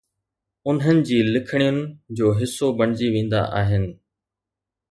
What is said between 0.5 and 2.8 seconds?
انهن جي لکڻين جو حصو